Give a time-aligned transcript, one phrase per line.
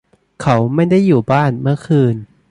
[0.41, 2.15] เขาไม่ได้อยู่บ้านเมื่อคืน